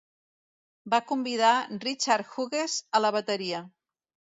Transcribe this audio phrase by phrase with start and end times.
[0.93, 1.53] Van convidar
[1.85, 3.67] Richard Hughes a la bateria.